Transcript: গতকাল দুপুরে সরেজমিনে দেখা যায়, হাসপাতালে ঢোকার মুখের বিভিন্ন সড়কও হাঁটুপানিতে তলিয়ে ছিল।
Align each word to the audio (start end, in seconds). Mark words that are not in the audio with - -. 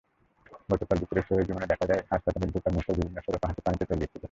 গতকাল 0.69 0.97
দুপুরে 1.01 1.21
সরেজমিনে 1.21 1.67
দেখা 1.71 1.85
যায়, 1.87 2.01
হাসপাতালে 2.11 2.45
ঢোকার 2.53 2.71
মুখের 2.75 2.95
বিভিন্ন 2.95 3.17
সড়কও 3.25 3.47
হাঁটুপানিতে 3.49 3.85
তলিয়ে 3.89 4.09
ছিল। 4.11 4.19